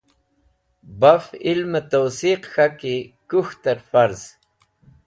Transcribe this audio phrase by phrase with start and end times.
[0.99, 2.95] Baf ilmẽ tawsiq k̃haki
[3.29, 4.21] kũk̃htẽr farz.